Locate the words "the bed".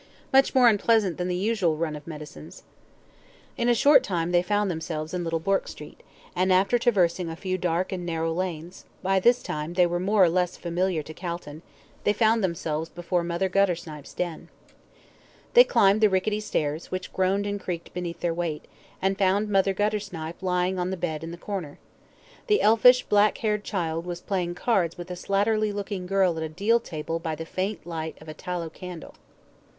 20.89-21.23